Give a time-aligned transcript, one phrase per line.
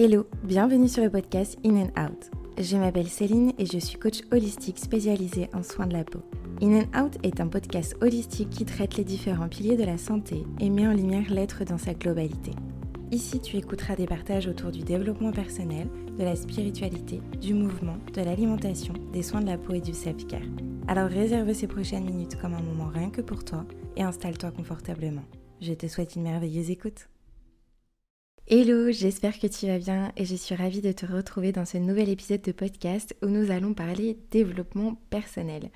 [0.00, 2.30] Hello, bienvenue sur le podcast In and Out.
[2.56, 6.20] Je m'appelle Céline et je suis coach holistique spécialisée en soins de la peau.
[6.62, 10.44] In and Out est un podcast holistique qui traite les différents piliers de la santé
[10.60, 12.52] et met en lumière l'être dans sa globalité.
[13.10, 18.22] Ici, tu écouteras des partages autour du développement personnel, de la spiritualité, du mouvement, de
[18.22, 20.46] l'alimentation, des soins de la peau et du self-care.
[20.86, 23.64] Alors réserve ces prochaines minutes comme un moment rien que pour toi
[23.96, 25.24] et installe-toi confortablement.
[25.60, 27.08] Je te souhaite une merveilleuse écoute.
[28.50, 31.76] Hello, j'espère que tu vas bien et je suis ravie de te retrouver dans ce
[31.76, 35.68] nouvel épisode de podcast où nous allons parler développement personnel.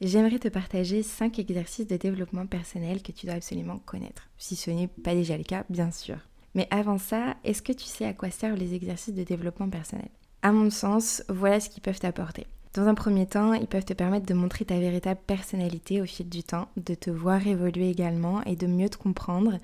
[0.00, 4.70] J'aimerais te partager 5 exercices de développement personnel que tu dois absolument connaître, si ce
[4.70, 6.18] n'est pas déjà le cas, bien sûr.
[6.54, 10.10] Mais avant ça, est-ce que tu sais à quoi servent les exercices de développement personnel?
[10.42, 12.46] À mon sens, voilà ce qu'ils peuvent t'apporter.
[12.72, 16.28] Dans un premier temps, ils peuvent te permettre de montrer ta véritable personnalité au fil
[16.28, 19.58] du temps, de te voir évoluer également et de mieux te comprendre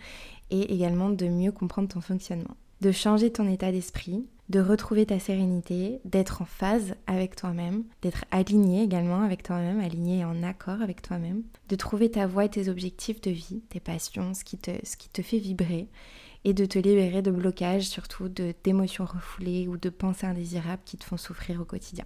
[0.50, 2.56] et également de mieux comprendre ton fonctionnement.
[2.80, 8.24] De changer ton état d'esprit, de retrouver ta sérénité, d'être en phase avec toi-même, d'être
[8.32, 12.50] aligné également avec toi-même, aligné et en accord avec toi-même, de trouver ta voie et
[12.50, 15.88] tes objectifs de vie, tes passions, ce qui te, ce qui te fait vibrer,
[16.44, 21.04] et de te libérer de blocages, surtout d'émotions refoulées ou de pensées indésirables qui te
[21.04, 22.04] font souffrir au quotidien.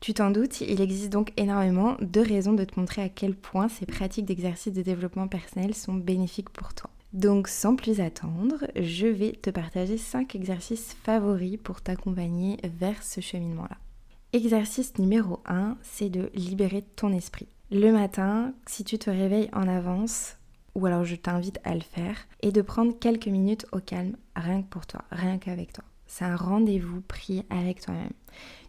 [0.00, 3.68] Tu t'en doutes, il existe donc énormément de raisons de te montrer à quel point
[3.68, 6.88] ces pratiques d'exercice de développement personnel sont bénéfiques pour toi.
[7.12, 13.20] Donc sans plus attendre, je vais te partager 5 exercices favoris pour t'accompagner vers ce
[13.20, 13.76] cheminement-là.
[14.32, 17.48] Exercice numéro 1, c'est de libérer ton esprit.
[17.70, 20.36] Le matin, si tu te réveilles en avance,
[20.74, 24.62] ou alors je t'invite à le faire, et de prendre quelques minutes au calme, rien
[24.62, 25.84] que pour toi, rien qu'avec toi.
[26.12, 28.12] C'est un rendez-vous pris avec toi-même.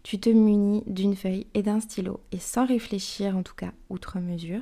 [0.04, 4.20] Tu te munis d'une feuille et d'un stylo, et sans réfléchir en tout cas outre
[4.20, 4.62] mesure,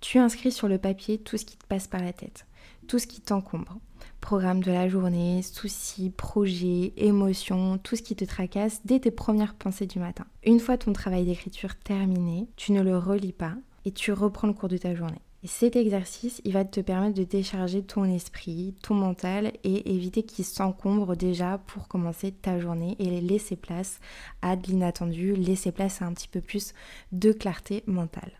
[0.00, 2.46] tu inscris sur le papier tout ce qui te passe par la tête
[2.88, 3.78] tout ce qui t'encombre.
[4.20, 9.54] Programme de la journée, soucis, projets, émotions, tout ce qui te tracasse dès tes premières
[9.54, 10.24] pensées du matin.
[10.44, 13.54] Une fois ton travail d'écriture terminé, tu ne le relis pas
[13.84, 15.20] et tu reprends le cours de ta journée.
[15.44, 20.24] Et cet exercice, il va te permettre de décharger ton esprit, ton mental et éviter
[20.24, 24.00] qu'il s'encombre déjà pour commencer ta journée et laisser place
[24.42, 26.74] à de l'inattendu, laisser place à un petit peu plus
[27.12, 28.32] de clarté mentale.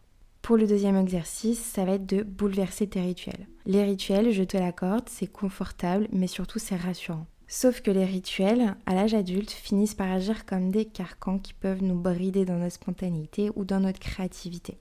[0.43, 3.47] Pour le deuxième exercice, ça va être de bouleverser tes rituels.
[3.67, 7.27] Les rituels, je te l'accorde, c'est confortable, mais surtout c'est rassurant.
[7.47, 11.83] Sauf que les rituels, à l'âge adulte, finissent par agir comme des carcans qui peuvent
[11.83, 14.79] nous brider dans notre spontanéité ou dans notre créativité.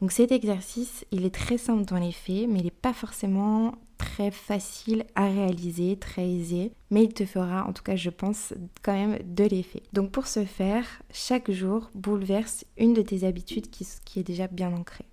[0.00, 3.74] Donc cet exercice, il est très simple dans les faits, mais il n'est pas forcément
[3.96, 8.52] très facile à réaliser, très aisé, mais il te fera, en tout cas je pense,
[8.82, 9.82] quand même de l'effet.
[9.92, 14.46] Donc pour ce faire, chaque jour, bouleverse une de tes habitudes qui, qui est déjà
[14.48, 15.06] bien ancrée.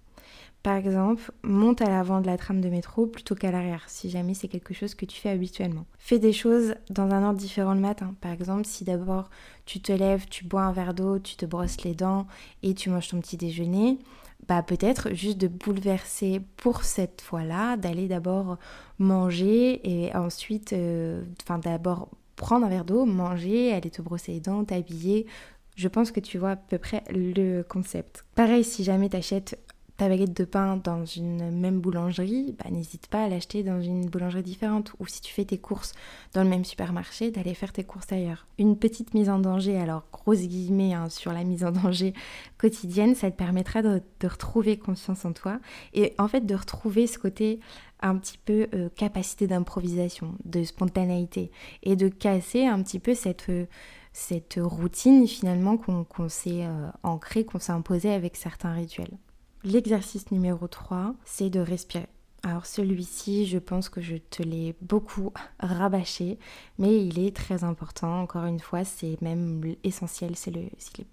[0.64, 4.36] Par exemple, monte à l'avant de la trame de métro plutôt qu'à l'arrière, si jamais
[4.36, 5.86] c'est quelque chose que tu fais habituellement.
[5.98, 8.14] Fais des choses dans un ordre différent le matin.
[8.22, 9.32] Par exemple, si d'abord
[9.66, 12.28] tu te lèves, tu bois un verre d'eau, tu te brosses les dents
[12.62, 13.98] et tu manges ton petit déjeuner,
[14.48, 18.58] bah peut-être juste de bouleverser pour cette fois-là, d'aller d'abord
[19.00, 24.40] manger et ensuite, euh, enfin d'abord prendre un verre d'eau, manger, aller te brosser les
[24.40, 25.28] dents, t'habiller.
[25.76, 28.26] Je pense que tu vois à peu près le concept.
[28.36, 29.60] Pareil, si jamais tu achètes
[30.02, 34.10] ta baguette de pain dans une même boulangerie, bah, n'hésite pas à l'acheter dans une
[34.10, 34.94] boulangerie différente.
[35.00, 35.94] Ou si tu fais tes courses
[36.34, 38.48] dans le même supermarché, d'aller faire tes courses ailleurs.
[38.58, 42.16] Une petite mise en danger, alors grosse guillemets hein, sur la mise en danger
[42.58, 45.60] quotidienne, ça te permettra de, retrouver confiance en toi
[45.94, 47.60] et en fait de retrouver ce côté
[48.02, 51.52] un petit peu euh, capacité d'improvisation, de spontanéité
[51.84, 53.50] et de casser un petit peu cette...
[53.50, 53.66] Euh,
[54.14, 59.18] cette routine finalement qu'on s'est euh, ancrée, qu'on s'est imposée avec certains rituels.
[59.64, 62.08] L'exercice numéro 3, c'est de respirer.
[62.44, 66.40] Alors celui-ci, je pense que je te l'ai beaucoup rabâché,
[66.80, 68.22] mais il est très important.
[68.22, 70.64] Encore une fois, c'est même essentiel, c'est le,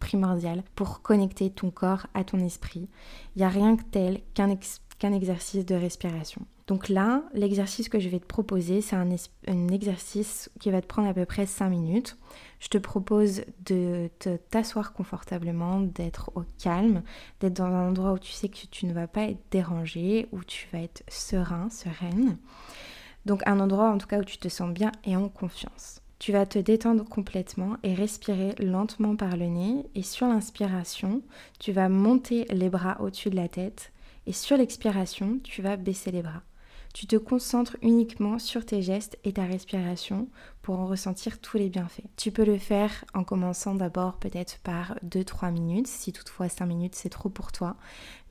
[0.00, 2.88] primordial pour connecter ton corps à ton esprit.
[3.36, 4.56] Il n'y a rien que tel qu'un
[4.98, 6.46] qu'un exercice de respiration.
[6.68, 11.08] Donc là, l'exercice que je vais te proposer, c'est un, exercice qui va te prendre
[11.08, 12.18] à peu près 5 minutes.
[12.60, 14.10] Je te propose de
[14.50, 17.02] t'asseoir confortablement, d'être au calme,
[17.40, 20.44] d'être dans un endroit où tu sais que tu ne vas pas être dérangé, où
[20.44, 22.36] tu vas être serein, sereine.
[23.24, 26.02] Donc un endroit en tout cas où tu te sens bien et en confiance.
[26.18, 29.86] Tu vas te détendre complètement et respirer lentement par le nez.
[29.94, 31.22] Et sur l'inspiration,
[31.60, 33.90] tu vas monter les bras au-dessus de la tête.
[34.26, 36.42] Et sur l'expiration, tu vas baisser les bras.
[36.98, 40.26] Tu te concentres uniquement sur tes gestes et ta respiration
[40.62, 42.02] pour en ressentir tous les bienfaits.
[42.16, 46.96] Tu peux le faire en commençant d'abord peut-être par 2-3 minutes, si toutefois 5 minutes
[46.96, 47.76] c'est trop pour toi.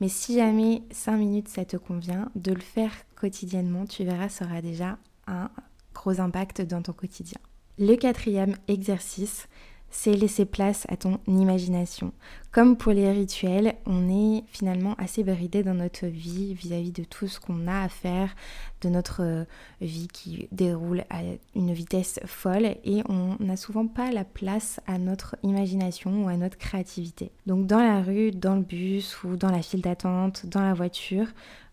[0.02, 4.44] Mais si jamais 5 minutes ça te convient, de le faire quotidiennement, tu verras, ça
[4.44, 5.48] aura déjà un
[5.94, 7.38] gros impact dans ton quotidien.
[7.78, 9.48] Le quatrième exercice,
[9.90, 12.12] c'est laisser place à ton imagination.
[12.50, 17.28] Comme pour les rituels, on est finalement assez bridé dans notre vie vis-à-vis de tout
[17.28, 18.34] ce qu'on a à faire,
[18.80, 19.44] de notre euh,
[19.80, 21.20] vie qui déroule à
[21.54, 26.36] une vitesse folle et on n'a souvent pas la place à notre imagination ou à
[26.36, 27.30] notre créativité.
[27.46, 31.26] Donc dans la rue, dans le bus ou dans la file d'attente, dans la voiture,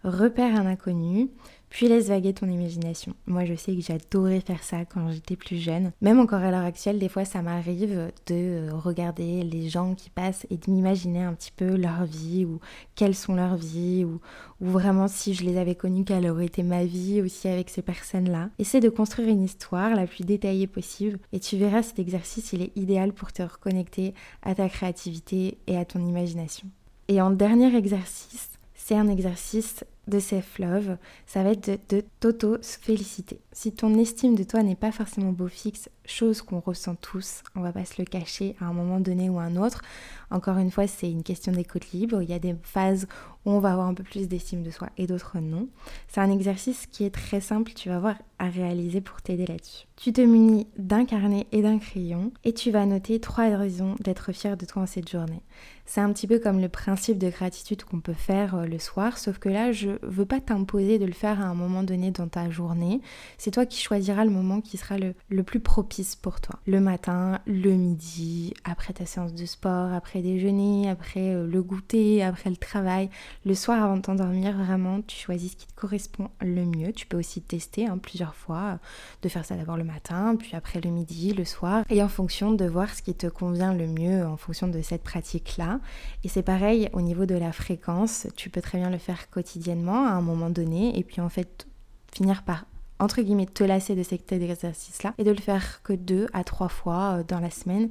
[0.03, 1.29] repère un inconnu,
[1.75, 3.13] puis laisse vaguer ton imagination.
[3.27, 5.91] Moi, je sais que j'adorais faire ça quand j'étais plus jeune.
[5.99, 10.09] Même encore à l'heure actuelle, des fois, ça m'arrive de euh, regarder les gens qui
[10.09, 12.61] passent et de m'imaginer un petit peu leur vie ou
[12.95, 14.21] quelles sont leurs vies ou,
[14.61, 17.81] ou vraiment si je les avais connues, quelle aurait été ma vie aussi avec ces
[17.81, 18.51] personnes-là.
[18.57, 22.61] Essaie de construire une histoire la plus détaillée possible et tu verras cet exercice, il
[22.61, 24.13] est idéal pour te reconnecter
[24.43, 26.69] à ta créativité et à ton imagination.
[27.09, 33.39] Et en dernier exercice, c'est un exercice de self-love, ça va être de, t'auto-féliciter.
[33.57, 37.61] Si ton estime de toi n'est pas forcément beau fixe, chose qu'on ressent tous, on
[37.61, 39.81] va pas se le cacher à un moment donné ou à un autre.
[40.29, 42.21] Encore une fois, c'est une question d'écoute libre.
[42.21, 43.07] Il y a des phases
[43.45, 45.69] où on va avoir un peu plus d'estime de soi et d'autres non.
[46.09, 49.85] C'est un exercice qui est très simple, tu vas voir, à réaliser pour t'aider là-dessus.
[49.95, 54.33] Tu te munis d'un carnet et d'un crayon et tu vas noter trois raisons d'être
[54.33, 55.41] fier de toi en cette journée.
[55.85, 59.19] C'est un petit peu comme le principe de gratitude qu'on peut faire euh, le soir,
[59.19, 62.27] sauf que là, je veux pas t'imposer de le faire à un moment donné dans
[62.27, 63.01] ta journée.
[63.45, 66.57] C'est toi qui choisiras le moment qui sera le, le plus propice pour toi.
[66.65, 72.23] Le matin, le midi, après ta séance de sport, après déjeuner, après euh, le goûter,
[72.23, 73.11] après le travail.
[73.45, 76.91] Le soir avant de t'endormir, vraiment, tu choisis ce qui te correspond le mieux.
[76.91, 78.77] Tu peux aussi tester hein, plusieurs fois, euh,
[79.21, 82.51] de faire ça d'abord le matin, puis après le midi, le soir, et en fonction
[82.51, 85.81] de voir ce qui te convient le mieux en fonction de cette pratique-là.
[86.23, 90.07] Et c'est pareil au niveau de la fréquence, tu peux très bien le faire quotidiennement
[90.07, 91.67] à un moment donné, et puis en fait
[92.11, 92.65] finir par
[92.99, 96.69] entre guillemets te lasser de cet exercice-là et de le faire que deux à trois
[96.69, 97.89] fois euh, dans la semaine.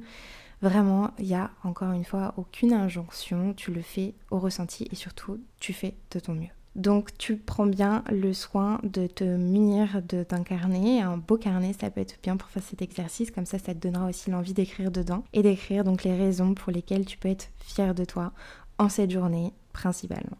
[0.61, 4.95] Vraiment, il y a encore une fois aucune injonction, tu le fais au ressenti et
[4.95, 6.49] surtout tu fais de ton mieux.
[6.75, 11.89] Donc tu prends bien le soin de te munir d'un carnet, un beau carnet, ça
[11.89, 14.91] peut être bien pour faire cet exercice, comme ça ça te donnera aussi l'envie d'écrire
[14.91, 18.33] dedans et d'écrire donc les raisons pour lesquelles tu peux être fier de toi
[18.77, 20.37] en cette journée principalement.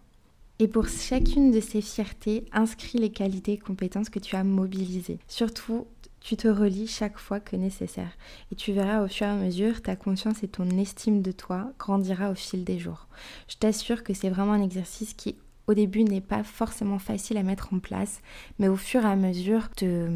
[0.59, 5.19] Et pour chacune de ces fiertés, inscris les qualités et compétences que tu as mobilisées.
[5.27, 5.85] Surtout,
[6.21, 8.11] tu te relis chaque fois que nécessaire.
[8.51, 11.71] Et tu verras au fur et à mesure, ta conscience et ton estime de toi
[11.77, 13.07] grandira au fil des jours.
[13.49, 15.35] Je t'assure que c'est vraiment un exercice qui
[15.67, 18.21] au début n'est pas forcément facile à mettre en place,
[18.59, 19.69] mais au fur et à mesure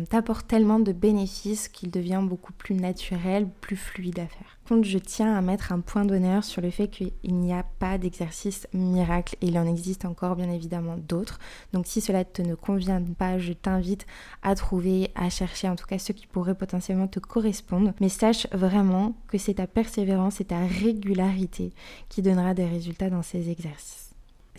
[0.10, 4.60] t'apporte tellement de bénéfices qu'il devient beaucoup plus naturel, plus fluide à faire.
[4.68, 7.98] Contre, je tiens à mettre un point d'honneur sur le fait qu'il n'y a pas
[7.98, 11.40] d'exercice miracle et il en existe encore bien évidemment d'autres.
[11.74, 14.06] Donc si cela te ne convient pas, je t'invite
[14.44, 17.94] à trouver, à chercher en tout cas ceux qui pourraient potentiellement te correspondre.
[18.00, 21.74] Mais sache vraiment que c'est ta persévérance et ta régularité
[22.08, 24.09] qui donnera des résultats dans ces exercices.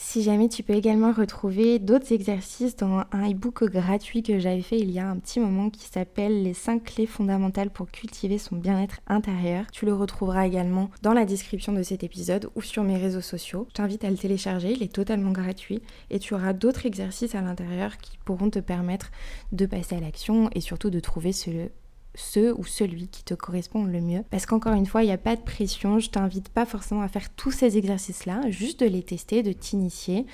[0.02, 4.78] Si jamais tu peux également retrouver d'autres exercices dans un e-book gratuit que j'avais fait
[4.78, 8.56] il y a un petit moment qui s'appelle Les 5 clés fondamentales pour cultiver son
[8.56, 9.66] bien-être intérieur.
[9.70, 13.66] Tu le retrouveras également dans la description de cet épisode ou sur mes réseaux sociaux.
[13.68, 17.42] Je t'invite à le télécharger, il est totalement gratuit et tu auras d'autres exercices à
[17.42, 19.12] l'intérieur qui pourront te permettre
[19.52, 21.68] de passer à l'action et surtout de trouver ce
[22.14, 24.24] ce ou celui qui te correspond le mieux.
[24.30, 25.98] Parce qu'encore une fois, il n'y a pas de pression.
[25.98, 30.26] Je t'invite pas forcément à faire tous ces exercices-là, juste de les tester, de t'initier.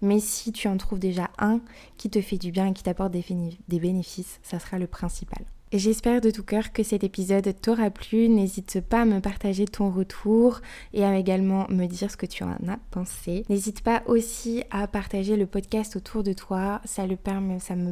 [0.00, 1.60] Mais si tu en trouves déjà un
[1.96, 3.24] qui te fait du bien et qui t'apporte des,
[3.68, 5.44] des bénéfices, ça sera le principal.
[5.76, 8.28] J'espère de tout cœur que cet épisode t'aura plu.
[8.28, 10.60] N'hésite pas à me partager ton retour
[10.92, 13.44] et à également me dire ce que tu en as pensé.
[13.48, 16.80] N'hésite pas aussi à partager le podcast autour de toi.
[16.84, 17.16] Ça, me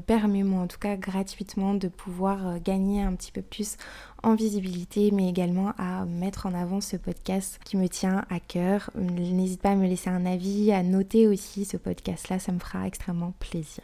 [0.00, 3.76] permet, moi en tout cas, gratuitement de pouvoir euh, gagner un petit peu plus
[4.22, 8.90] en visibilité, mais également à mettre en avant ce podcast qui me tient à cœur.
[8.94, 12.86] N'hésite pas à me laisser un avis, à noter aussi ce podcast-là, ça me fera
[12.86, 13.82] extrêmement plaisir.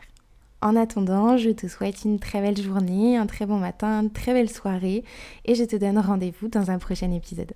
[0.60, 4.32] En attendant, je te souhaite une très belle journée, un très bon matin, une très
[4.32, 5.04] belle soirée
[5.44, 7.52] et je te donne rendez-vous dans un prochain épisode.